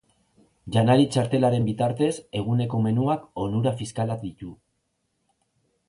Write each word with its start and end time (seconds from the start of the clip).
Janari-txartelaren 0.75 1.67
bitartez, 1.67 2.09
eguneko 2.41 2.81
menuak 2.87 3.31
onura 3.45 3.77
fiskalak 3.83 4.29
ditu. 4.31 4.55